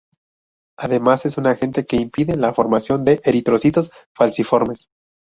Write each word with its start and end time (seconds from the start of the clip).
Además 0.79 1.27
es 1.27 1.37
un 1.37 1.45
agente 1.45 1.85
que 1.85 1.97
impide 1.97 2.35
la 2.35 2.55
formación 2.55 3.05
de 3.05 3.21
eritrocitos 3.23 3.91
falciformes. 4.15 4.89